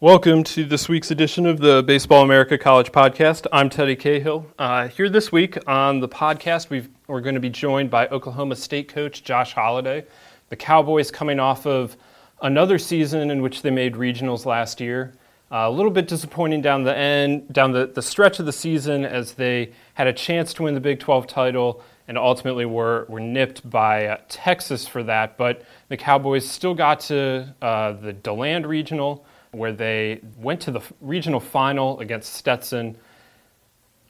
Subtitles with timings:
[0.00, 3.48] Welcome to this week's edition of the Baseball America College Podcast.
[3.52, 4.46] I'm Teddy Cahill.
[4.56, 8.54] Uh, here this week on the podcast, we are going to be joined by Oklahoma
[8.54, 10.04] State coach Josh Holliday.
[10.50, 11.96] The Cowboys coming off of
[12.40, 15.14] another season in which they made regionals last year.
[15.50, 19.04] Uh, a little bit disappointing down the end, down the, the stretch of the season
[19.04, 23.18] as they had a chance to win the Big 12 title and ultimately were, were
[23.18, 25.36] nipped by uh, Texas for that.
[25.36, 30.80] But the Cowboys still got to uh, the DeLand Regional where they went to the
[31.00, 32.96] regional final against Stetson.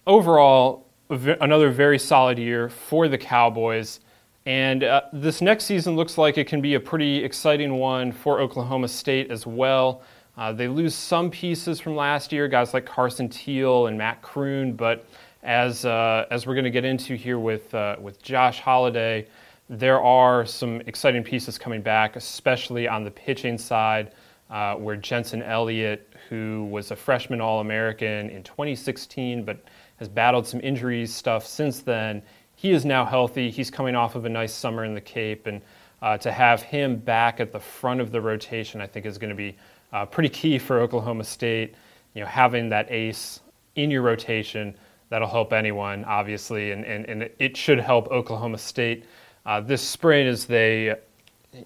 [0.07, 4.01] Overall, another very solid year for the Cowboys.
[4.47, 8.41] And uh, this next season looks like it can be a pretty exciting one for
[8.41, 10.03] Oklahoma State as well.
[10.37, 14.77] Uh, they lose some pieces from last year, guys like Carson Teel and Matt Kroon,
[14.77, 15.05] but
[15.43, 19.27] as, uh, as we're going to get into here with, uh, with Josh Holliday,
[19.69, 24.13] there are some exciting pieces coming back, especially on the pitching side
[24.51, 29.63] uh, where Jensen Elliott, who was a freshman All American in 2016 but
[29.97, 32.23] has battled some injuries stuff since then,
[32.55, 33.51] he is now healthy.
[33.51, 35.63] He's coming off of a nice summer in the Cape, and
[36.03, 39.31] uh, to have him back at the front of the rotation, I think, is going
[39.31, 39.57] to be
[39.93, 41.75] uh, pretty key for Oklahoma State.
[42.15, 43.41] You know, having that ace
[43.77, 44.75] in your rotation
[45.09, 49.05] that'll help anyone, obviously, and, and, and it should help Oklahoma State
[49.47, 50.95] uh, this spring as they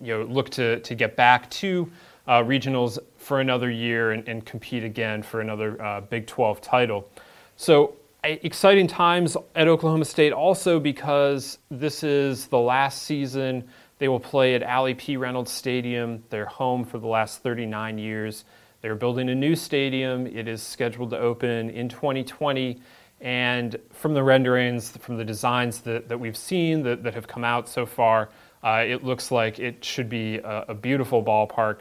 [0.00, 1.90] you know look to to get back to
[2.26, 7.08] uh, regionals for another year and, and, compete again for another uh, Big 12 title.
[7.56, 14.20] So exciting times at Oklahoma State also because this is the last season they will
[14.20, 15.16] play at Allie P.
[15.16, 16.24] Reynolds Stadium.
[16.28, 18.44] They're home for the last 39 years.
[18.80, 20.26] They're building a new stadium.
[20.26, 22.80] It is scheduled to open in 2020.
[23.20, 27.44] And from the renderings, from the designs that, that we've seen that, that have come
[27.44, 28.30] out so far,
[28.64, 31.78] uh, it looks like it should be a, a beautiful ballpark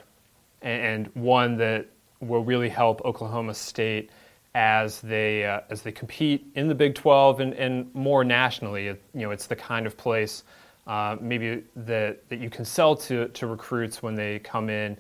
[0.62, 1.88] and, one that
[2.20, 4.12] will really help Oklahoma State
[4.54, 8.86] as they uh, as they compete in the Big 12 and, and more nationally.
[8.86, 10.44] You know, it's the kind of place
[10.88, 14.98] uh, maybe that that you can sell to to recruits when they come in.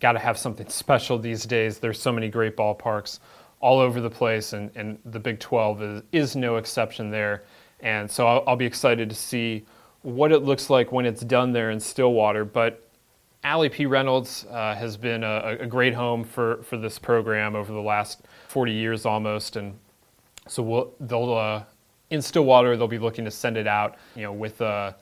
[0.00, 1.78] Got to have something special these days.
[1.78, 3.20] There's so many great ballparks
[3.60, 7.44] all over the place, and, and the Big 12 is, is no exception there.
[7.80, 9.64] And so I'll, I'll be excited to see
[10.02, 12.44] what it looks like when it's done there in Stillwater.
[12.44, 12.85] But
[13.46, 13.86] Allie P.
[13.86, 18.22] Reynolds uh, has been a, a, great home for, for this program over the last
[18.48, 19.78] 40 years almost, and
[20.48, 21.62] so we'll, they'll uh,
[22.10, 24.92] in Stillwater they'll be looking to send it out, you know, with uh,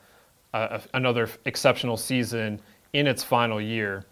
[0.52, 2.60] a, another exceptional season
[2.92, 4.04] in its final year.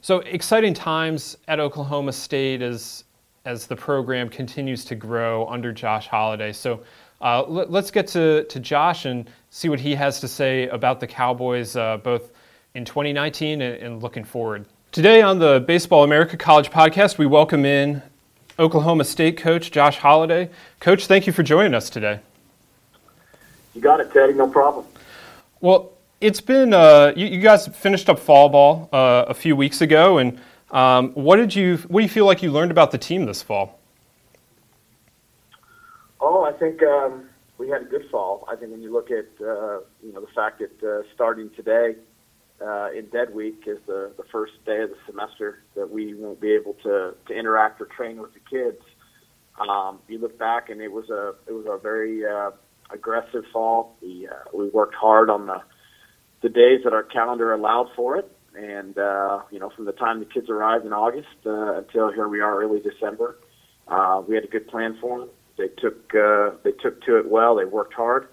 [0.00, 3.04] So exciting times at Oklahoma State as
[3.44, 6.52] as the program continues to grow under Josh Holliday.
[6.52, 6.82] So
[7.20, 10.98] uh, let, us get to, to Josh and see what he has to say about
[10.98, 12.32] the Cowboys, uh, both
[12.76, 14.66] in 2019 and, and looking forward.
[14.92, 18.02] Today on the Baseball America College podcast, we welcome in
[18.58, 20.50] Oklahoma State coach Josh Holliday.
[20.78, 22.20] Coach, thank you for joining us today.
[23.74, 24.34] You got it, Teddy.
[24.34, 24.84] No problem.
[25.62, 29.80] Well, it's been uh, you, you, guys finished up fall ball uh, a few weeks
[29.80, 30.38] ago, and
[30.70, 33.42] um, what did you what do you feel like you learned about the team this
[33.42, 33.78] fall?
[36.20, 37.26] Oh, I think um,
[37.56, 38.46] we had a good fall.
[38.50, 41.96] I think when you look at uh, you know the fact that uh, starting today
[42.64, 46.40] uh, in dead week is the, the first day of the semester that we won't
[46.40, 48.82] be able to, to interact or train with the kids.
[49.58, 52.50] Um, you look back and it was a it was a very uh,
[52.90, 53.96] aggressive fall.
[54.02, 55.62] We uh, we worked hard on the
[56.42, 60.20] the days that our calendar allowed for it, and uh, you know from the time
[60.20, 63.38] the kids arrived in August uh, until here we are early December,
[63.88, 65.30] uh, we had a good plan for them.
[65.56, 67.56] They took uh, they took to it well.
[67.56, 68.28] They worked hard.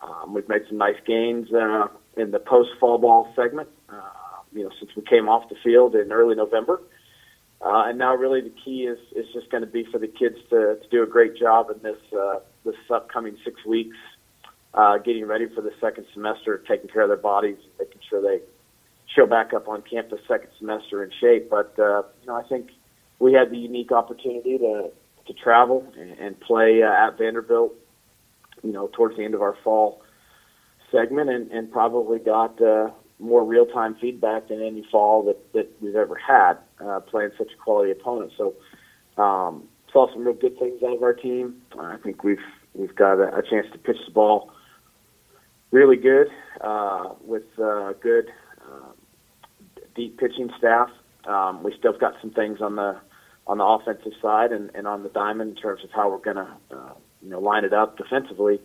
[0.00, 3.68] Um, we've made some nice gains uh, in the post fall ball segment.
[3.88, 4.00] Uh,
[4.52, 6.80] you know, since we came off the field in early November,
[7.62, 10.36] uh, and now really the key is is just going to be for the kids
[10.50, 13.96] to, to do a great job in this uh, this upcoming six weeks,
[14.74, 18.42] uh, getting ready for the second semester, taking care of their bodies, making sure they
[19.14, 21.48] show back up on campus second semester in shape.
[21.48, 22.70] But uh, you know, I think
[23.18, 24.90] we had the unique opportunity to
[25.26, 27.74] to travel and, and play uh, at Vanderbilt.
[28.62, 30.02] You know, towards the end of our fall
[30.92, 35.68] segment and, and probably got uh, more real time feedback than any fall that, that
[35.80, 36.54] we've ever had
[36.84, 38.32] uh, playing such a quality opponent.
[38.36, 38.54] So
[39.20, 41.62] um, saw some real good things out of our team.
[41.78, 42.38] I think we've
[42.74, 44.52] we've got a, a chance to pitch the ball
[45.72, 46.28] really good
[46.60, 48.30] uh, with uh, good
[48.62, 48.92] uh,
[49.96, 50.90] deep pitching staff.
[51.26, 53.00] Um, we still got some things on the
[53.46, 56.36] on the offensive side and, and on the diamond in terms of how we're going
[56.36, 56.92] to uh,
[57.22, 58.60] you know line it up defensively.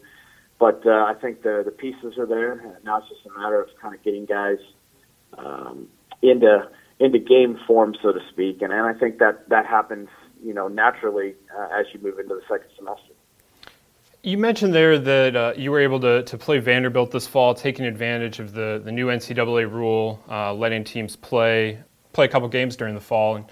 [0.59, 2.79] But uh, I think the the pieces are there.
[2.83, 4.57] Now it's just a matter of kind of getting guys
[5.37, 5.87] um,
[6.21, 6.69] into
[6.99, 8.61] into game form, so to speak.
[8.61, 10.09] And, and I think that that happens,
[10.43, 13.13] you know, naturally uh, as you move into the second semester.
[14.23, 17.85] You mentioned there that uh, you were able to, to play Vanderbilt this fall, taking
[17.85, 21.79] advantage of the, the new NCAA rule, uh, letting teams play
[22.13, 23.35] play a couple games during the fall.
[23.35, 23.45] And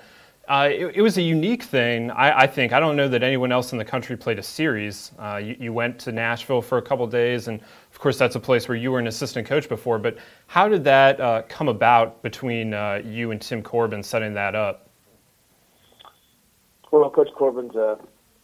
[0.48, 2.72] uh, it, it, was a unique thing, I, I, think.
[2.72, 5.12] I don't know that anyone else in the country played a series.
[5.18, 7.60] Uh, you, you, went to Nashville for a couple days, and
[7.92, 9.98] of course, that's a place where you were an assistant coach before.
[9.98, 14.54] But how did that uh, come about between uh, you and Tim Corbin setting that
[14.54, 14.90] up?
[16.92, 17.98] Well, Coach Corbin's a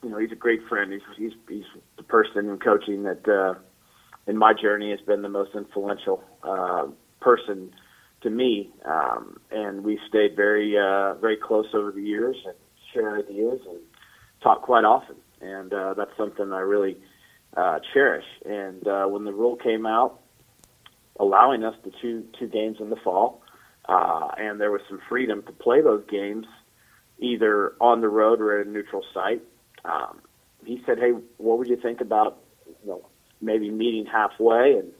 [0.03, 0.91] you know he's a great friend.
[0.91, 1.65] He's he's, he's
[1.97, 3.53] the person in coaching that uh,
[4.27, 6.87] in my journey has been the most influential uh,
[7.19, 7.71] person
[8.21, 12.55] to me, um, and we stayed very uh, very close over the years and
[12.93, 13.79] share ideas and
[14.41, 16.97] talk quite often, and uh, that's something I really
[17.57, 18.25] uh, cherish.
[18.45, 20.19] And uh, when the rule came out,
[21.19, 23.41] allowing us to two two games in the fall,
[23.89, 26.45] uh, and there was some freedom to play those games
[27.19, 29.41] either on the road or at a neutral site.
[29.83, 30.21] Um,
[30.63, 32.37] he said, "Hey, what would you think about
[32.83, 33.07] you know
[33.41, 34.91] maybe meeting halfway and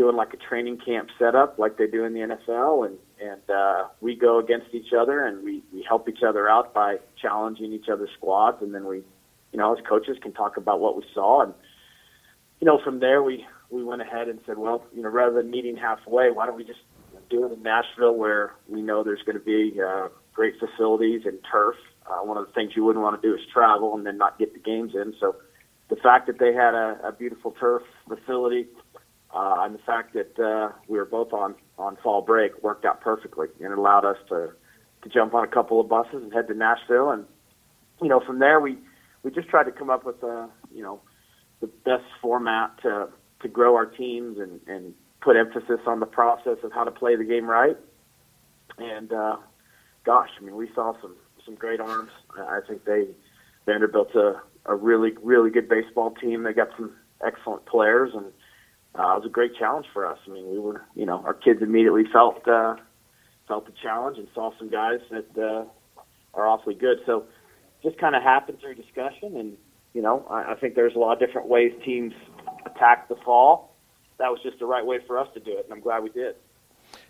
[0.00, 3.84] doing like a training camp setup like they do in the NFL, and and uh,
[4.00, 7.90] we go against each other and we we help each other out by challenging each
[7.92, 9.02] other's squads, and then we,
[9.52, 11.52] you know, as coaches can talk about what we saw, and
[12.60, 15.50] you know from there we we went ahead and said, well, you know, rather than
[15.50, 16.80] meeting halfway, why don't we just
[17.28, 21.38] do it in Nashville where we know there's going to be uh, great facilities and
[21.52, 21.76] turf.
[22.06, 24.38] Uh, one of the things you wouldn't want to do is travel and then not
[24.38, 25.14] get the games in.
[25.20, 25.36] So
[25.90, 28.66] the fact that they had a, a beautiful turf facility
[29.34, 33.00] uh, and the fact that uh, we were both on on fall break worked out
[33.00, 34.50] perfectly, and it allowed us to
[35.02, 37.10] to jump on a couple of buses and head to Nashville.
[37.10, 37.24] And
[38.02, 38.76] you know, from there we
[39.22, 41.00] we just tried to come up with a you know
[41.60, 43.08] the best format to
[43.42, 47.14] to grow our teams and and put emphasis on the process of how to play
[47.14, 47.76] the game right.
[48.78, 49.36] And uh,
[50.04, 52.10] gosh, I mean, we saw some some great arms.
[52.36, 53.06] I think they
[53.64, 56.42] Vanderbilt's a a really really good baseball team.
[56.42, 56.92] They got some
[57.24, 58.26] excellent players and
[58.98, 60.18] uh, it was a great challenge for us.
[60.26, 62.76] I mean, we were, you know, our kids immediately felt uh,
[63.46, 65.64] felt the challenge and saw some guys that uh,
[66.34, 66.98] are awfully good.
[67.06, 67.24] So,
[67.82, 69.56] just kind of happened through discussion, and
[69.94, 72.12] you know, I, I think there's a lot of different ways teams
[72.66, 73.76] attack the fall.
[74.18, 76.10] That was just the right way for us to do it, and I'm glad we
[76.10, 76.34] did.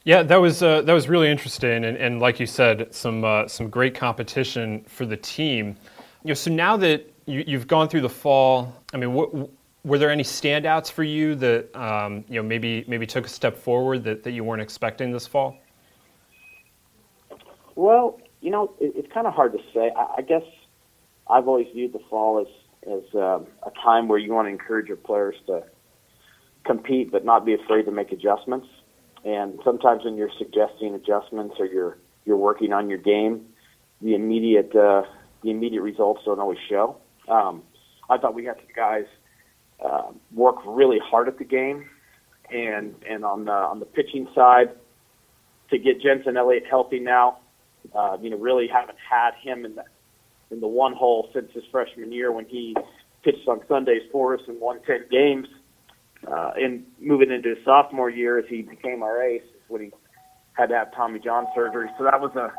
[0.04, 3.48] Yeah, that was uh, that was really interesting, and, and like you said, some uh,
[3.48, 5.76] some great competition for the team.
[6.24, 9.50] You know, so now that you, you've gone through the fall, I mean, what
[9.84, 13.56] were there any standouts for you that um, you know maybe maybe took a step
[13.56, 15.56] forward that, that you weren't expecting this fall?
[17.76, 19.90] Well, you know, it, it's kind of hard to say.
[19.96, 20.42] I, I guess
[21.28, 22.46] I've always viewed the fall as
[22.90, 25.62] as um, a time where you want to encourage your players to
[26.64, 28.66] compete, but not be afraid to make adjustments.
[29.24, 33.46] And sometimes when you're suggesting adjustments or you're you're working on your game,
[34.02, 35.02] the immediate uh,
[35.42, 36.96] the immediate results don't always show.
[37.28, 37.62] Um,
[38.10, 39.04] I thought we had some guys
[39.84, 41.88] uh, work really hard at the game,
[42.52, 44.70] and and on the on the pitching side,
[45.70, 47.38] to get Jensen Elliott healthy now,
[47.94, 49.84] uh, you know, really haven't had him in the
[50.50, 52.76] in the one hole since his freshman year when he
[53.22, 55.46] pitched on Sundays for us and won ten games.
[56.30, 59.90] Uh, and moving into his sophomore year, as he became our ace, when he
[60.52, 61.88] had to have Tommy John surgery.
[61.96, 62.52] So that was a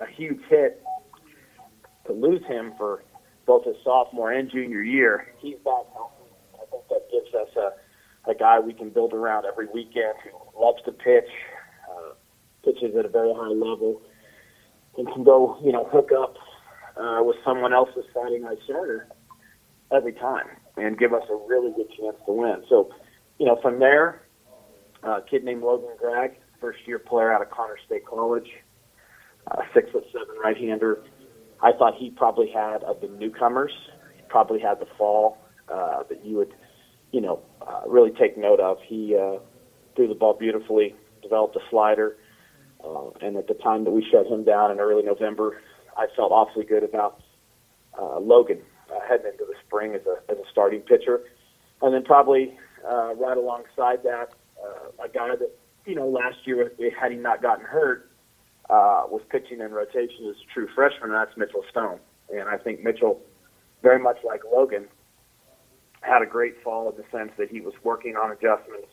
[0.00, 0.82] a huge hit
[2.06, 3.02] to lose him for
[3.46, 5.34] both his sophomore and junior year.
[5.38, 6.09] He's back gives
[7.40, 11.30] us a, a guy we can build around every weekend who loves to pitch,
[11.90, 12.14] uh,
[12.64, 14.02] pitches at a very high level,
[14.96, 16.34] and can go, you know, hook up
[16.96, 19.08] uh, with someone else's Friday night starter
[19.92, 22.62] every time and give us a really good chance to win.
[22.68, 22.90] So,
[23.38, 24.22] you know, from there,
[25.04, 28.48] uh, a kid named Logan Gregg, first year player out of Connors State College,
[29.50, 31.02] uh, six foot seven right hander.
[31.62, 33.72] I thought he probably had of the newcomers,
[34.28, 36.54] probably had the fall uh, that you would,
[37.12, 38.78] you know, uh, really take note of.
[38.86, 39.38] He uh,
[39.96, 42.16] threw the ball beautifully, developed a slider,
[42.84, 45.60] uh, and at the time that we shut him down in early November,
[45.96, 47.20] I felt awfully good about
[48.00, 51.20] uh, Logan uh, heading into the spring as a as a starting pitcher,
[51.82, 52.56] and then probably
[52.88, 55.50] uh, right alongside that, uh, a guy that
[55.86, 58.10] you know last year had he not gotten hurt
[58.70, 61.98] uh, was pitching in rotation as a true freshman, and that's Mitchell Stone.
[62.30, 63.20] And I think Mitchell,
[63.82, 64.86] very much like Logan,
[66.00, 68.88] had a great fall in the sense that he was working on adjustments,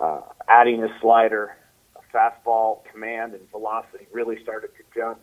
[0.00, 1.56] uh, adding his slider,
[2.14, 5.20] fastball command and velocity really started to jump.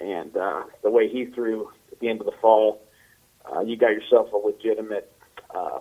[0.00, 2.82] And uh, the way he threw at the end of the fall,
[3.50, 5.12] uh, you got yourself a legitimate
[5.54, 5.80] uh,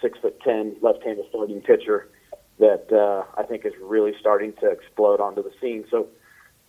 [0.00, 2.10] six foot ten left-handed starting pitcher
[2.58, 5.84] that uh, I think is really starting to explode onto the scene.
[5.90, 6.08] So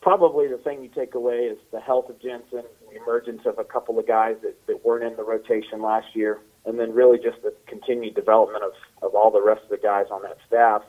[0.02, 3.64] probably the thing you take away is the health of Jensen, the emergence of a
[3.64, 7.42] couple of guys that, that weren't in the rotation last year, and then really just
[7.44, 10.82] the continued development of, of all the rest of the guys on that staff.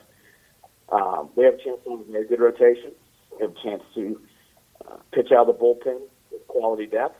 [0.89, 2.91] Um, we have a chance to have a good rotation.
[3.33, 4.21] We have a chance to
[4.85, 5.99] uh, pitch out of the bullpen
[6.31, 7.19] with quality depth.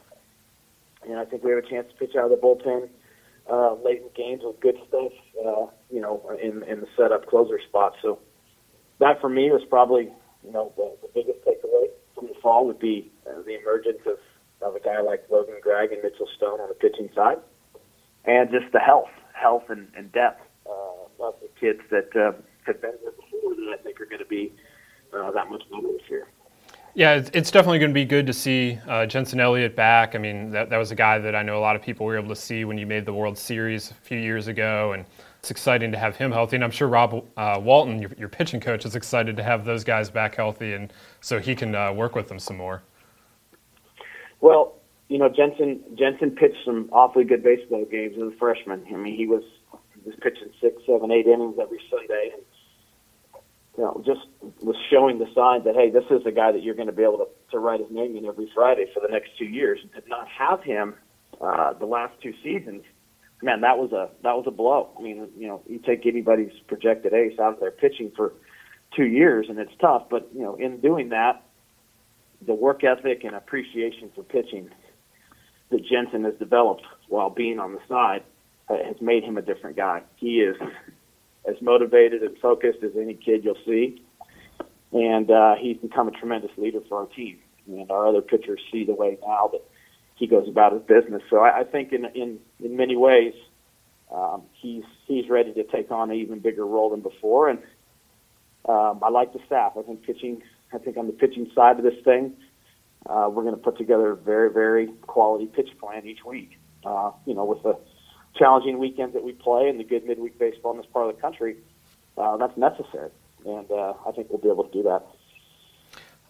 [1.08, 2.90] And I think we have a chance to pitch out of the bullpen
[3.52, 5.12] uh, late in games with good stuff,
[5.46, 7.94] uh, you know, in, in the setup closer spot.
[8.02, 8.20] So
[9.00, 10.12] that for me was probably
[10.46, 14.18] you know, the, the biggest takeaway from the fall would be uh, the emergence of,
[14.62, 17.38] of a guy like Logan Gregg and Mitchell Stone on the pitching side,
[18.28, 22.32] and just the health, health and, and depth uh, of the kids that uh,
[22.66, 24.54] have been there before that I think are going to be
[25.14, 26.28] uh, that much better this year.
[26.98, 30.16] Yeah, it's definitely going to be good to see uh, Jensen Elliott back.
[30.16, 32.18] I mean, that, that was a guy that I know a lot of people were
[32.18, 35.04] able to see when you made the World Series a few years ago, and
[35.40, 36.56] it's exciting to have him healthy.
[36.56, 39.84] And I'm sure Rob uh, Walton, your, your, pitching coach, is excited to have those
[39.84, 42.82] guys back healthy, and so he can uh, work with them some more.
[44.40, 44.76] Well,
[45.08, 48.84] you know, Jensen Jensen pitched some awfully good baseball games as a freshman.
[48.92, 49.44] I mean, he was
[50.04, 52.44] was pitching six, seven, eight innings every Sunday, and
[53.78, 54.28] you know, just
[54.62, 57.04] was showing the signs that hey, this is a guy that you're going to be
[57.04, 59.80] able to, to write his name in every Friday for the next two years.
[59.82, 60.96] And to not have him
[61.42, 62.84] uh, the last two seasons
[63.42, 64.90] man, that was a that was a blow.
[64.98, 68.34] I mean, you know, you take anybody's projected ace out there pitching for
[68.96, 70.04] two years, and it's tough.
[70.10, 71.44] But you know, in doing that,
[72.46, 74.70] the work ethic and appreciation for pitching
[75.70, 78.24] that Jensen has developed while being on the side
[78.70, 80.02] uh, has made him a different guy.
[80.16, 80.56] He is
[81.48, 84.02] as motivated and focused as any kid you'll see,
[84.92, 87.38] and uh, he's become a tremendous leader for our team.
[87.68, 89.62] And our other pitchers see the way now that
[90.16, 91.22] he goes about his business.
[91.30, 93.34] So I, I think in in in many ways,
[94.14, 97.50] um, he's he's ready to take on an even bigger role than before.
[97.50, 97.60] And
[98.68, 99.74] um, I like the staff.
[99.78, 100.42] I think pitching.
[100.74, 102.34] I think on the pitching side of this thing,
[103.08, 106.58] uh, we're going to put together a very very quality pitch plan each week.
[106.86, 107.78] Uh, you know, with the
[108.36, 111.22] challenging weekends that we play and the good midweek baseball in this part of the
[111.22, 111.56] country,
[112.18, 113.10] uh, that's necessary.
[113.46, 115.06] And uh, I think we'll be able to do that.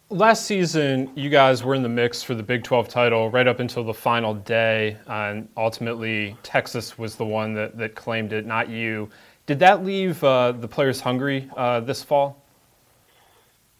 [0.09, 3.59] Last season, you guys were in the mix for the Big 12 title right up
[3.59, 8.69] until the final day, and ultimately Texas was the one that, that claimed it, not
[8.69, 9.09] you.
[9.47, 12.43] Did that leave uh, the players hungry uh, this fall?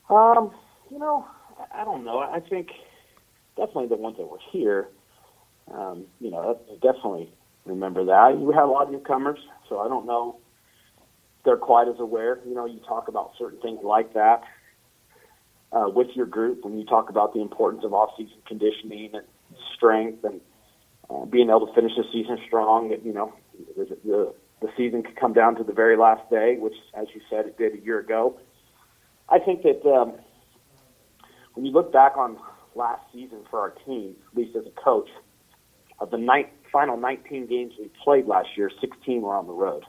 [0.10, 0.52] Um,
[0.90, 1.28] you know,
[1.72, 2.20] I don't know.
[2.20, 2.70] I think
[3.56, 4.90] definitely the ones that were here.
[5.74, 7.32] Um, you know, definitely
[7.66, 8.38] remember that.
[8.38, 10.38] We had a lot of newcomers, so I don't know.
[11.44, 12.40] They're quite as aware.
[12.46, 14.44] You know, you talk about certain things like that
[15.72, 19.26] uh, with your group when you talk about the importance of off-season conditioning and
[19.76, 20.42] strength and
[21.10, 22.96] uh, being able to finish the season strong.
[23.04, 23.34] You know,
[23.76, 27.22] the, the the season could come down to the very last day, which, as you
[27.30, 28.40] said, it did a year ago.
[29.30, 30.14] I think that um,
[31.54, 32.38] when you look back on
[32.76, 35.10] last season for our team, at least as a coach,
[36.00, 39.84] of the night, final 19 games we played last year, 16 were on the road,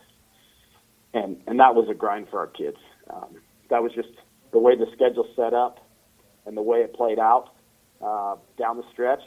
[1.13, 2.79] and and that was a grind for our kids.
[3.11, 3.37] Um,
[3.71, 4.09] that was just
[4.53, 5.85] the way the schedule set up
[6.47, 7.51] and the way it played out
[8.03, 9.23] uh, down the stretch,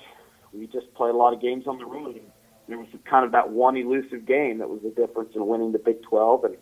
[0.53, 2.15] we just played a lot of games on the road.
[2.15, 2.25] And
[2.67, 5.79] there was kind of that one elusive game that was the difference in winning the
[5.79, 6.57] Big 12 and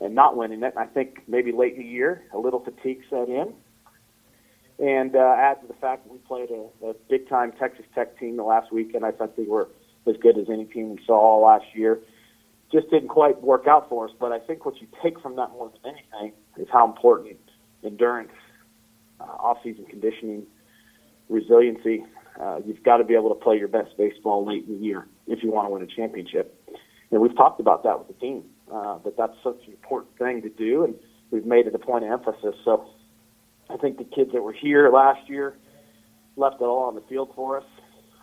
[0.00, 0.74] and not winning it.
[0.76, 3.52] And I think maybe late in the year, a little fatigue set in.
[4.78, 8.18] And uh, add to the fact that we played a, a big time Texas Tech
[8.18, 9.68] team the last weekend, I thought they were
[10.06, 11.98] as good as any team we saw last year.
[12.70, 14.14] Just didn't quite work out for us.
[14.20, 17.38] But I think what you take from that more than anything is how important
[17.84, 18.30] endurance,
[19.20, 20.46] uh, off-season conditioning,
[21.28, 22.04] resiliency.
[22.40, 25.08] Uh, you've got to be able to play your best baseball late in the year
[25.26, 26.54] if you want to win a championship.
[27.10, 30.42] And we've talked about that with the team, uh, that that's such an important thing
[30.42, 30.94] to do, and
[31.30, 32.54] we've made it a point of emphasis.
[32.64, 32.86] So
[33.70, 35.56] I think the kids that were here last year
[36.36, 37.64] left it all on the field for us.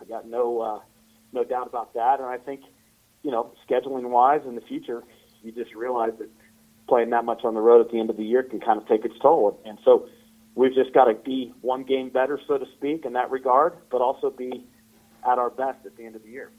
[0.00, 0.80] I got no uh,
[1.32, 2.62] no doubt about that, and I think
[3.22, 5.02] you know scheduling wise in the future,
[5.42, 6.28] you just realize that
[6.88, 8.86] playing that much on the road at the end of the year can kind of
[8.88, 9.60] take its toll.
[9.64, 10.08] And so
[10.54, 14.00] we've just got to be one game better, so to speak, in that regard, but
[14.00, 14.64] also be
[15.28, 16.50] at our best at the end of the year.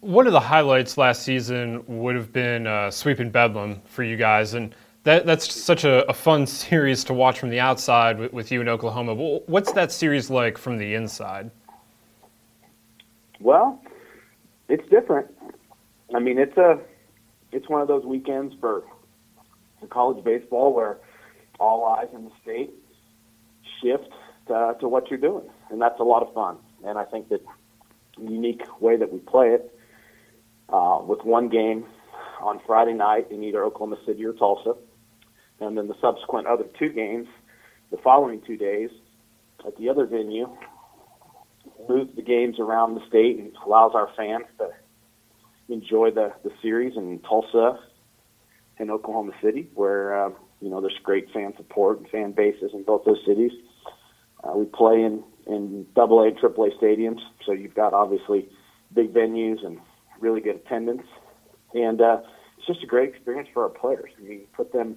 [0.00, 4.54] One of the highlights last season would have been uh, sweeping Bedlam for you guys,
[4.54, 8.52] and that, that's such a, a, fun series to watch from the outside with, with
[8.52, 9.14] you in Oklahoma.
[9.14, 11.50] What's that series like from the inside?
[13.40, 13.82] Well,
[14.68, 15.28] it's different.
[16.14, 16.78] I mean, it's a
[17.52, 18.84] it's one of those weekends for
[19.88, 20.98] college baseball where
[21.58, 22.70] all eyes in the state
[23.82, 24.08] shift
[24.48, 26.58] to, to what you're doing, and that's a lot of fun.
[26.84, 27.40] And I think that
[28.16, 29.74] the unique way that we play it
[30.68, 31.84] uh, with one game
[32.40, 34.74] on Friday night in either Oklahoma City or Tulsa,
[35.60, 37.28] and then the subsequent other two games
[37.90, 38.90] the following two days
[39.66, 40.48] at the other venue
[41.88, 44.68] moves the games around the state and allows our fans to
[45.72, 47.78] enjoy the, the series in Tulsa
[48.78, 52.82] and Oklahoma City, where uh, you know there's great fan support and fan bases in
[52.82, 53.52] both those cities.
[54.42, 58.48] Uh, we play in in Double A, Triple A stadiums, so you've got obviously
[58.94, 59.78] big venues and
[60.20, 61.06] really good attendance,
[61.74, 62.18] and uh,
[62.58, 64.10] it's just a great experience for our players.
[64.18, 64.96] I mean, put them,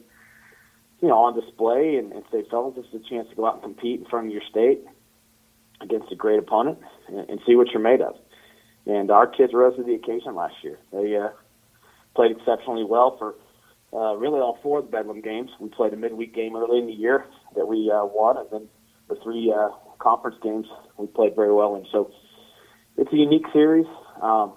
[1.04, 3.56] you know, on display and, and say, fellas, this is a chance to go out
[3.56, 4.80] and compete in front of your state
[5.82, 6.80] against a great opponent
[7.10, 8.16] and, and see what you're made of.
[8.86, 10.80] And our kids rose to the occasion last year.
[10.94, 11.28] They uh,
[12.16, 13.36] played exceptionally well for
[13.92, 15.52] uh, really all four of the Bedlam games.
[15.60, 17.26] We played a midweek game early in the year
[17.58, 18.70] that we uh, won, and then
[19.10, 20.68] the three uh, conference games
[20.98, 21.86] we played very well in.
[21.92, 22.12] So
[22.96, 23.88] it's a unique series.
[24.22, 24.54] Um,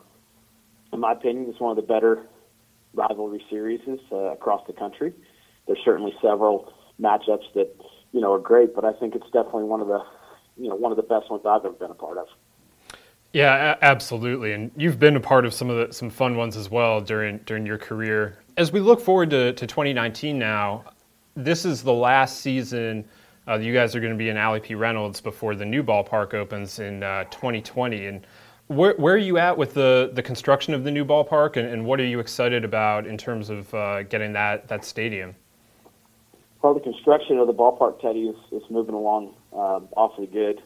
[0.93, 2.25] in my opinion, it's one of the better
[2.95, 3.81] rivalry series
[4.13, 5.13] uh, across the country.
[5.67, 7.75] There's certainly several matchups that
[8.13, 10.01] you know are great, but I think it's definitely one of the
[10.57, 12.27] you know one of the best ones I've ever been a part of.
[13.33, 14.53] Yeah, a- absolutely.
[14.53, 17.39] And you've been a part of some of the some fun ones as well during
[17.39, 18.39] during your career.
[18.57, 20.85] As we look forward to, to 2019 now,
[21.35, 23.05] this is the last season
[23.49, 24.75] uh, you guys are going to be in Allie P.
[24.75, 28.07] Reynolds before the new ballpark opens in uh, 2020.
[28.07, 28.27] And
[28.67, 31.85] where, where are you at with the, the construction of the new ballpark, and, and
[31.85, 35.35] what are you excited about in terms of uh, getting that, that stadium?
[36.67, 40.61] Well, the construction of the ballpark, Teddy, is, is moving along um, awfully good.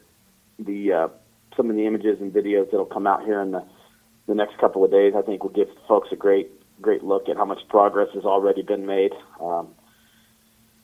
[0.58, 1.08] The uh,
[1.54, 3.62] some of the images and videos that'll come out here in the
[4.26, 7.36] the next couple of days, I think, will give folks a great great look at
[7.36, 9.12] how much progress has already been made.
[9.42, 9.74] Um,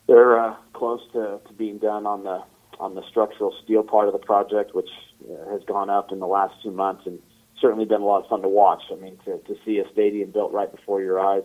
[0.07, 2.43] they're uh, close to, to being done on the
[2.79, 4.91] on the structural steel part of the project, which
[5.25, 7.21] uh, has gone up in the last two months and
[7.59, 8.83] certainly been a lot of fun to watch.
[8.93, 11.45] I mean, to, to see a stadium built right before your eyes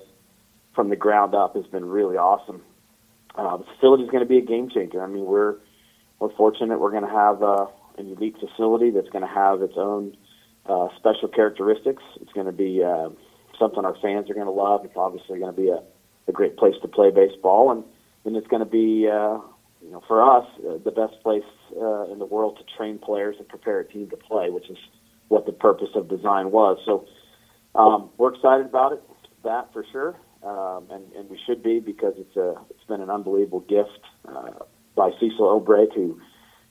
[0.76, 2.64] from the ground up has been really awesome.
[3.36, 5.02] Uh, the facility is going to be a game changer.
[5.04, 5.56] I mean, we're
[6.20, 7.66] we're fortunate we're going to have uh,
[7.98, 10.16] an elite facility that's going to have its own
[10.66, 12.04] uh, special characteristics.
[12.22, 13.10] It's going to be uh,
[13.58, 14.86] something our fans are going to love.
[14.86, 15.82] It's obviously going to be a,
[16.28, 17.84] a great place to play baseball, and
[18.26, 19.40] and it's going to be uh,
[19.82, 21.44] you know for us uh, the best place
[21.80, 24.78] uh, in the world to train players and prepare a team to play, which is
[25.30, 26.78] what the purpose of design was.
[26.86, 27.06] So
[27.76, 29.04] um, we're excited about it,
[29.44, 33.10] that for sure, um, and and we should be because it's a it's been an
[33.10, 34.64] unbelievable gift uh,
[34.96, 36.20] by Cecil O'Brate who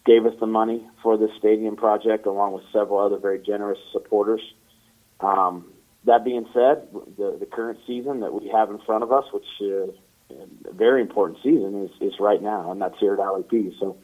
[0.06, 4.40] gave us the money for this stadium project along with several other very generous supporters.
[5.20, 5.72] Um,
[6.04, 9.44] that being said, the, the current season that we have in front of us, which
[9.61, 9.92] uh,
[10.68, 13.76] a very important season, is, is right now, and that's here at Allie P.
[13.78, 13.98] So,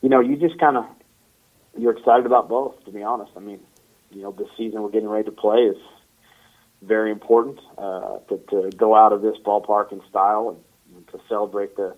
[0.00, 0.84] you know, you just kind of
[1.76, 2.82] you're excited about both.
[2.86, 3.60] To be honest, I mean,
[4.10, 5.76] you know, this season we're getting ready to play is
[6.86, 11.20] very important uh, to, to go out of this ballpark in style and, and to
[11.28, 11.96] celebrate the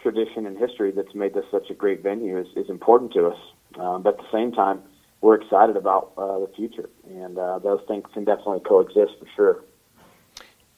[0.00, 3.38] tradition and history that's made this such a great venue is, is important to us.
[3.78, 4.82] Um, but at the same time,
[5.20, 9.64] we're excited about uh, the future, and uh, those things can definitely coexist for sure.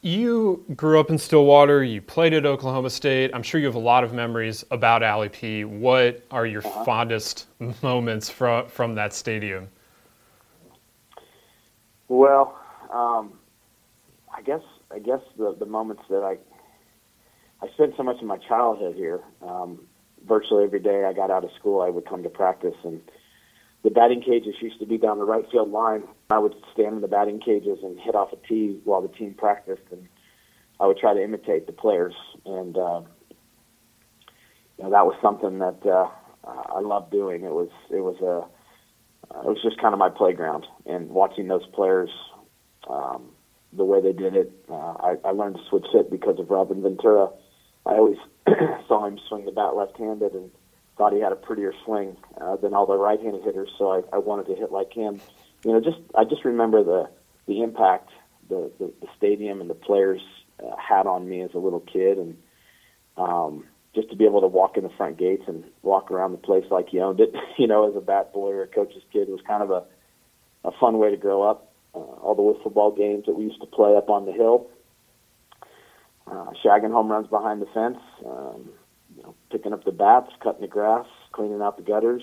[0.02, 1.82] You grew up in Stillwater.
[1.82, 3.30] You played at Oklahoma State.
[3.32, 5.64] I'm sure you have a lot of memories about Allie P.
[5.64, 6.84] What are your uh-huh.
[6.84, 7.46] fondest
[7.82, 9.68] moments from from that stadium?
[12.08, 12.60] Well,
[12.92, 13.32] um,
[14.34, 16.38] I guess I guess the the moments that I
[17.64, 19.20] I spent so much of my childhood here.
[19.42, 19.86] Um,
[20.26, 23.00] virtually every day I got out of school, I would come to practice, and
[23.84, 26.02] the batting cages used to be down the right field line.
[26.30, 29.34] I would stand in the batting cages and hit off a tee while the team
[29.34, 30.08] practiced, and
[30.80, 32.14] I would try to imitate the players.
[32.44, 33.02] And uh,
[34.78, 36.08] you know, that was something that uh,
[36.44, 37.44] I loved doing.
[37.44, 38.48] It was it was a
[39.38, 42.10] it was just kind of my playground, and watching those players.
[42.90, 43.30] Um,
[43.76, 46.82] the way they did it, uh, I, I learned to switch hit because of Robin
[46.82, 47.28] Ventura
[47.86, 48.18] I always
[48.88, 50.50] saw him swing the bat left-handed and
[50.96, 53.70] thought he had a prettier swing uh, than all the right-handed hitters.
[53.78, 55.20] So I, I wanted to hit like him.
[55.64, 57.10] You know, just I just remember the
[57.46, 58.10] the impact
[58.48, 60.22] the the, the stadium and the players
[60.62, 62.36] uh, had on me as a little kid, and
[63.16, 66.38] um, just to be able to walk in the front gates and walk around the
[66.38, 67.34] place like he owned it.
[67.56, 69.84] You know, as a bat boy or a coach's kid was kind of a
[70.64, 71.73] a fun way to grow up.
[71.94, 74.68] Uh, all the wiffle ball games that we used to play up on the hill
[76.26, 78.70] uh, shagging home runs behind the fence, um,
[79.16, 82.22] you know, picking up the bats, cutting the grass, cleaning out the gutters,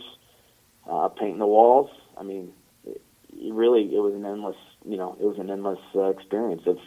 [0.90, 1.90] uh, painting the walls.
[2.18, 2.52] I mean,
[2.86, 3.02] it,
[3.34, 4.56] it really, it was an endless,
[4.86, 6.64] you know, it was an endless uh, experience.
[6.66, 6.78] Of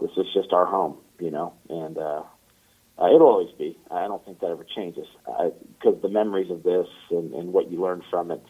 [0.00, 2.22] this is just our home, you know, and uh,
[2.98, 3.78] uh, it'll always be.
[3.90, 5.06] I don't think that ever changes
[5.78, 8.42] because the memories of this and, and what you learn from it,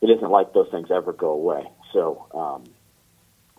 [0.00, 1.64] it isn't like those things ever go away.
[1.92, 2.64] So, um,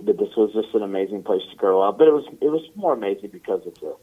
[0.03, 1.97] that this was just an amazing place to grow up.
[1.97, 3.95] But it was it was more amazing because of the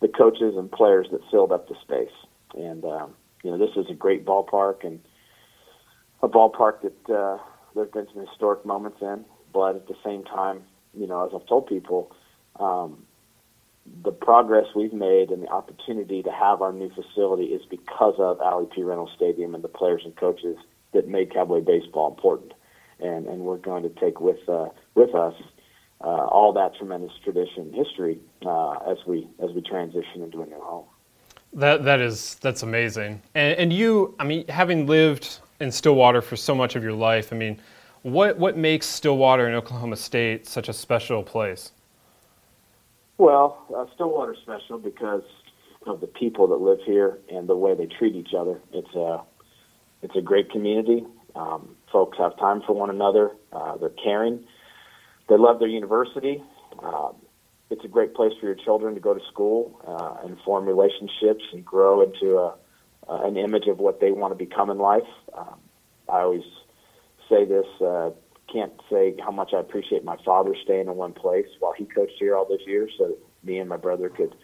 [0.00, 2.14] the coaches and players that filled up the space.
[2.56, 5.00] And um, you know, this is a great ballpark, and
[6.22, 7.38] a ballpark that uh,
[7.74, 10.62] there's been some historic moments in, but at the same time,
[10.96, 12.12] you know, as I've told people,
[12.58, 13.04] um,
[14.02, 18.40] the progress we've made and the opportunity to have our new facility is because of
[18.40, 18.82] Allie P.
[18.82, 20.56] Reynolds Stadium and the players and coaches
[20.92, 22.54] that made Cowboy baseball important.
[23.00, 25.34] And and we're going to take with uh, with us
[26.00, 30.46] uh, all that tremendous tradition and history uh, as we as we transition into a
[30.46, 30.86] new home.
[31.52, 33.22] That that is that's amazing.
[33.34, 37.32] And, and you, I mean, having lived in Stillwater for so much of your life,
[37.32, 37.60] I mean,
[38.02, 41.72] what what makes Stillwater and Oklahoma State such a special place?
[43.18, 45.22] Well, uh, Stillwater's special because
[45.86, 48.60] of the people that live here and the way they treat each other.
[48.72, 49.22] It's a
[50.02, 51.04] it's a great community.
[51.34, 53.30] Um, folks have time for one another.
[53.52, 54.44] Uh, they're caring.
[55.28, 56.42] They love their university.
[56.82, 57.14] Um,
[57.70, 61.44] it's a great place for your children to go to school uh, and form relationships
[61.52, 62.56] and grow into a,
[63.08, 65.08] uh, an image of what they want to become in life.
[65.38, 65.60] Um,
[66.08, 66.42] I always
[67.30, 67.66] say this.
[67.80, 68.10] Uh,
[68.52, 72.18] can't say how much I appreciate my father staying in one place while he coached
[72.18, 74.34] here all those years, so that me and my brother could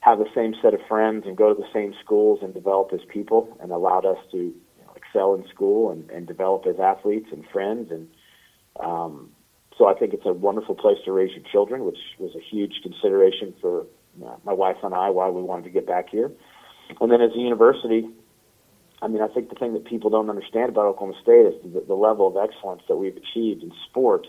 [0.00, 3.00] have the same set of friends and go to the same schools and develop as
[3.08, 4.52] people, and allowed us to
[5.14, 7.90] excel in school and, and develop as athletes and friends.
[7.90, 8.08] And
[8.80, 9.30] um,
[9.78, 12.80] so I think it's a wonderful place to raise your children, which was a huge
[12.82, 13.86] consideration for
[14.24, 16.30] uh, my wife and I why we wanted to get back here.
[17.00, 18.08] And then as a university,
[19.02, 21.84] I mean, I think the thing that people don't understand about Oklahoma State is the,
[21.86, 24.26] the level of excellence that we've achieved in sport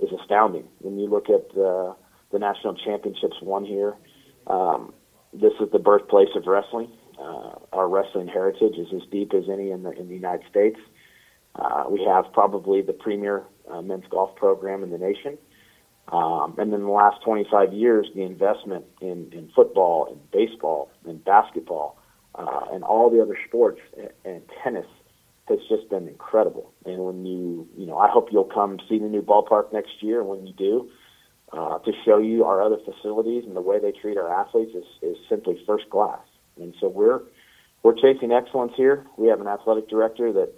[0.00, 0.64] is astounding.
[0.80, 1.94] When you look at uh,
[2.32, 3.94] the national championships won here,
[4.46, 4.92] um,
[5.32, 6.90] this is the birthplace of wrestling.
[7.18, 10.78] Uh, our wrestling heritage is as deep as any in the in the United States.
[11.54, 15.38] Uh, we have probably the premier uh, men's golf program in the nation.
[16.08, 21.24] Um, and in the last 25 years, the investment in, in football and baseball and
[21.24, 21.96] basketball
[22.34, 24.86] uh, and all the other sports and, and tennis
[25.46, 26.72] has just been incredible.
[26.84, 30.22] And when you, you know, I hope you'll come see the new ballpark next year.
[30.22, 30.90] When you do,
[31.52, 34.84] uh, to show you our other facilities and the way they treat our athletes is,
[35.02, 36.20] is simply first class.
[36.56, 37.20] And so we're
[37.82, 39.04] we're chasing excellence here.
[39.16, 40.52] We have an athletic director that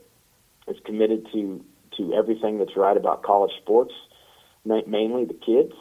[0.69, 1.65] is committed to
[1.97, 3.93] to everything that's right about college sports,
[4.65, 5.73] mainly the kids.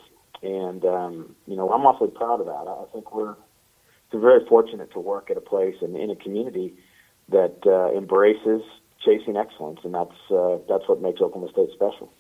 [0.42, 2.52] And um, you know, I'm awfully proud of that.
[2.52, 3.36] I think we're
[4.20, 6.74] very fortunate to work at a place and in a community
[7.30, 8.62] that uh, embraces
[9.04, 12.12] chasing excellence, and that's uh, that's what makes Oklahoma State special.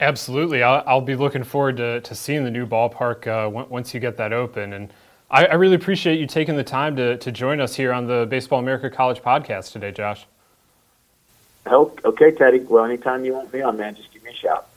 [0.00, 4.00] Absolutely, I'll, I'll be looking forward to, to seeing the new ballpark uh, once you
[4.00, 4.72] get that open.
[4.72, 4.92] And
[5.34, 8.24] I, I, really appreciate you taking the time to, to join us here on the
[8.30, 10.26] Baseball America College podcast today, Josh.
[11.66, 12.60] Okay, Teddy.
[12.60, 14.68] Well, anytime you want me on, man, just give me a shout.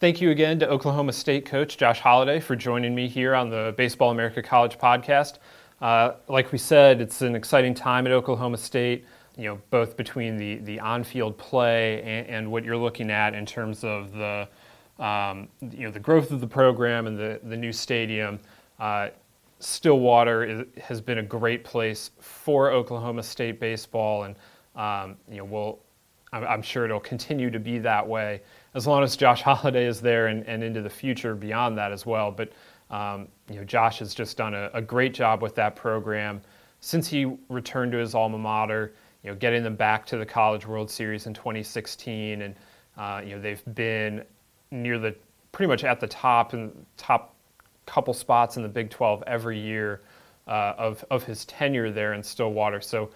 [0.00, 3.72] Thank you again to Oklahoma State coach Josh Holliday for joining me here on the
[3.78, 5.38] Baseball America College podcast.
[5.80, 9.06] Uh, like we said, it's an exciting time at Oklahoma State.
[9.38, 13.46] You know, both between the the on-field play and, and what you're looking at in
[13.46, 14.46] terms of the
[14.98, 18.38] um, you know the growth of the program and the the new stadium.
[18.78, 19.08] Uh,
[19.60, 24.36] Stillwater is, has been a great place for Oklahoma State baseball, and
[24.76, 25.78] um, you know, we'll
[26.34, 28.42] I'm, I'm sure it'll continue to be that way
[28.74, 32.04] as long as Josh Holliday is there and, and into the future beyond that as
[32.04, 32.30] well.
[32.30, 32.52] But
[32.90, 36.42] um, you know, Josh has just done a, a, great job with that program
[36.80, 38.92] since he returned to his alma mater.
[39.22, 42.54] You know, getting them back to the College World Series in 2016, and
[42.98, 44.22] uh, you know they've been
[44.70, 45.16] near the
[45.50, 47.33] pretty much at the top and top
[47.86, 50.00] couple spots in the Big 12 every year
[50.46, 52.80] uh, of of his tenure there in Stillwater.
[52.80, 53.10] So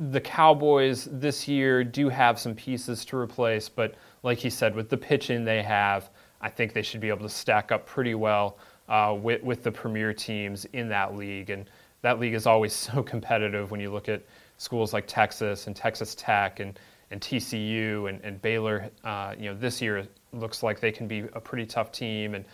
[0.00, 4.88] the Cowboys this year do have some pieces to replace, but like he said, with
[4.88, 8.58] the pitching they have, I think they should be able to stack up pretty well
[8.88, 11.50] uh, with, with the premier teams in that league.
[11.50, 11.68] And
[12.02, 14.22] that league is always so competitive when you look at
[14.56, 16.78] schools like Texas and Texas Tech and,
[17.10, 18.90] and TCU and, and Baylor.
[19.02, 22.34] Uh, you know, this year looks like they can be a pretty tough team.
[22.34, 22.44] And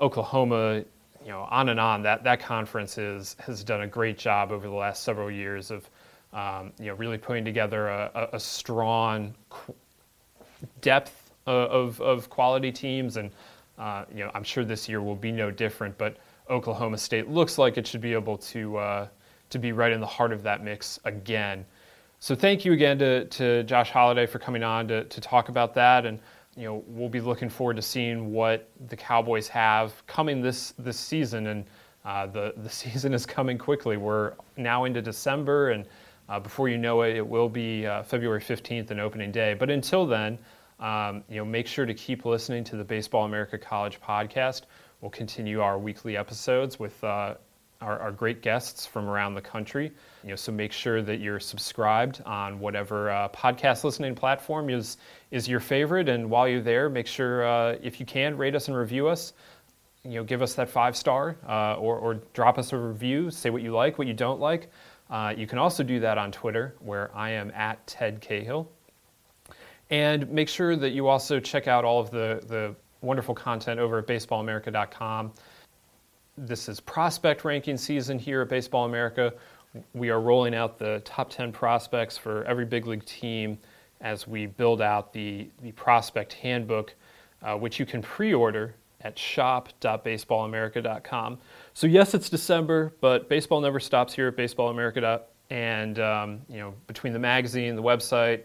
[0.00, 0.84] Oklahoma,
[1.22, 2.02] you know, on and on.
[2.02, 5.88] That that conference is, has done a great job over the last several years of
[6.34, 9.34] um, you know, really putting together a, a strong
[10.80, 13.16] depth of, of quality teams.
[13.16, 13.30] And,
[13.78, 16.16] uh, you know, I'm sure this year will be no different, but
[16.50, 19.08] Oklahoma State looks like it should be able to, uh,
[19.50, 21.64] to be right in the heart of that mix again.
[22.18, 25.74] So thank you again to, to Josh Holliday for coming on to, to talk about
[25.74, 26.04] that.
[26.04, 26.18] And,
[26.56, 30.98] you know, we'll be looking forward to seeing what the Cowboys have coming this, this
[30.98, 31.46] season.
[31.48, 31.64] And
[32.04, 33.96] uh, the, the season is coming quickly.
[33.96, 35.86] We're now into December and
[36.28, 39.54] uh, before you know it, it will be uh, February 15th and opening day.
[39.54, 40.38] But until then,
[40.80, 44.62] um, you know, make sure to keep listening to the Baseball America College podcast.
[45.00, 47.34] We'll continue our weekly episodes with uh,
[47.84, 49.92] our, our, great guests from around the country.
[50.22, 54.96] You know, so make sure that you're subscribed on whatever uh, podcast listening platform is
[55.30, 56.08] is your favorite.
[56.08, 59.32] And while you're there, make sure uh, if you can rate us and review us.
[60.04, 63.30] You know, give us that five star uh, or, or drop us a review.
[63.30, 64.70] Say what you like, what you don't like.
[65.10, 68.68] Uh, you can also do that on Twitter, where I am at Ted Cahill.
[69.90, 73.98] And make sure that you also check out all of the, the wonderful content over
[73.98, 75.32] at baseballamerica.com.
[76.36, 79.32] This is prospect ranking season here at Baseball America.
[79.92, 83.56] We are rolling out the top 10 prospects for every big league team
[84.00, 86.92] as we build out the, the prospect handbook,
[87.42, 91.38] uh, which you can pre order at shop.baseballamerica.com.
[91.72, 95.22] So, yes, it's December, but baseball never stops here at Baseball America.
[95.50, 98.42] And, um, you know, between the magazine, the website,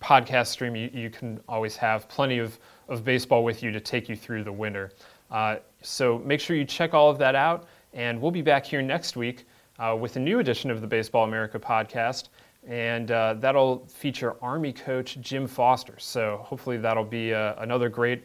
[0.00, 4.08] podcast stream, you, you can always have plenty of, of baseball with you to take
[4.08, 4.90] you through the winter.
[5.30, 8.82] Uh, so make sure you check all of that out, and we'll be back here
[8.82, 9.46] next week
[9.78, 12.28] uh, with a new edition of the Baseball America podcast,
[12.66, 15.94] and uh, that'll feature Army coach Jim Foster.
[15.98, 18.24] So hopefully that'll be uh, another great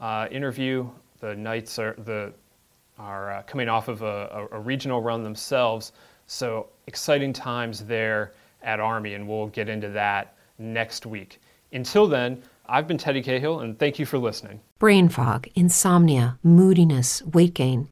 [0.00, 0.88] uh, interview.
[1.20, 2.32] The Knights are the
[2.98, 5.92] are uh, coming off of a, a, a regional run themselves,
[6.26, 11.40] so exciting times there at Army, and we'll get into that next week.
[11.72, 14.60] Until then, I've been Teddy Cahill, and thank you for listening.
[14.78, 17.91] Brain fog, insomnia, moodiness, weight gain.